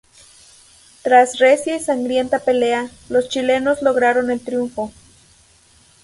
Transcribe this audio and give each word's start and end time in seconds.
Tras 1.03 1.37
recia 1.37 1.75
y 1.75 1.79
sangrienta 1.79 2.39
pelea, 2.39 2.89
los 3.07 3.29
chilenos 3.29 3.83
lograron 3.83 4.31
el 4.31 4.39
triunfo. 4.41 4.91